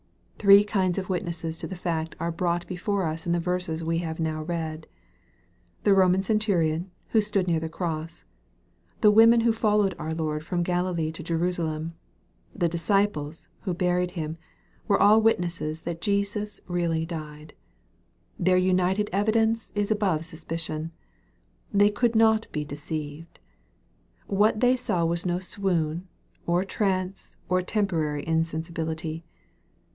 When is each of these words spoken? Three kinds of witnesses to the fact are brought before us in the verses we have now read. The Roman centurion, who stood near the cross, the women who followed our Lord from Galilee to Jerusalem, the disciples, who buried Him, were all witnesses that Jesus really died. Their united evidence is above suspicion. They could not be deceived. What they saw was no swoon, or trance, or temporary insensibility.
Three 0.39 0.63
kinds 0.63 0.97
of 0.97 1.09
witnesses 1.09 1.55
to 1.59 1.67
the 1.67 1.75
fact 1.75 2.15
are 2.19 2.31
brought 2.31 2.65
before 2.65 3.05
us 3.05 3.27
in 3.27 3.31
the 3.31 3.39
verses 3.39 3.83
we 3.83 3.99
have 3.99 4.19
now 4.19 4.41
read. 4.41 4.87
The 5.83 5.93
Roman 5.93 6.23
centurion, 6.23 6.89
who 7.09 7.21
stood 7.21 7.47
near 7.47 7.59
the 7.59 7.69
cross, 7.69 8.25
the 9.01 9.11
women 9.11 9.41
who 9.41 9.51
followed 9.53 9.93
our 9.99 10.15
Lord 10.15 10.43
from 10.43 10.63
Galilee 10.63 11.11
to 11.11 11.21
Jerusalem, 11.21 11.93
the 12.55 12.67
disciples, 12.67 13.47
who 13.61 13.75
buried 13.75 14.11
Him, 14.17 14.39
were 14.87 14.99
all 14.99 15.21
witnesses 15.21 15.81
that 15.81 16.01
Jesus 16.01 16.59
really 16.67 17.05
died. 17.05 17.53
Their 18.39 18.57
united 18.57 19.07
evidence 19.13 19.71
is 19.75 19.91
above 19.91 20.25
suspicion. 20.25 20.89
They 21.71 21.91
could 21.91 22.15
not 22.15 22.47
be 22.51 22.65
deceived. 22.65 23.39
What 24.25 24.61
they 24.61 24.75
saw 24.75 25.05
was 25.05 25.27
no 25.27 25.37
swoon, 25.37 26.07
or 26.47 26.65
trance, 26.65 27.35
or 27.47 27.61
temporary 27.61 28.25
insensibility. 28.25 29.23